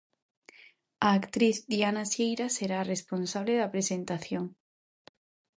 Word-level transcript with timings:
A 1.07 1.09
actriz 1.19 1.57
Diana 1.71 2.03
Sieira 2.11 2.47
será 2.57 2.77
a 2.81 2.87
responsable 2.93 3.53
da 3.61 3.71
presentación. 3.75 4.45